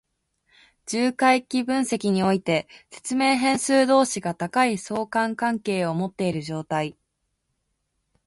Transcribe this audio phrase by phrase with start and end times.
[0.87, 6.97] 重回帰分析において、説明変数同士が高い相関関係を持っている状態。